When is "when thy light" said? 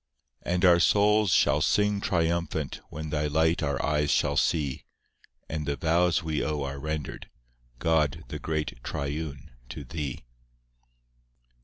2.89-3.61